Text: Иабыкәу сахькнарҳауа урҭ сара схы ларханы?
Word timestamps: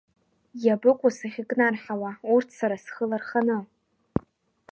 Иабыкәу 0.63 1.11
сахькнарҳауа 1.17 2.11
урҭ 2.33 2.49
сара 2.59 2.75
схы 2.83 3.05
ларханы? 3.09 3.57